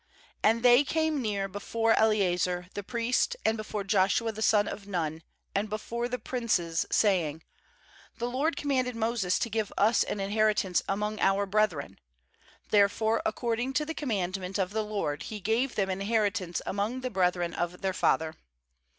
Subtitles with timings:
[0.43, 5.21] 4And they came near before Eleazar the priest, and before Joshua the son of Nun,
[5.53, 7.43] and before the princes, saying:
[8.17, 11.99] 'The LOED commanded Moses to give us an inheritance among our brethren';
[12.71, 17.01] therefore according to the command ment of the LOED he gave them an inheritance among
[17.01, 18.33] the brethren of their father.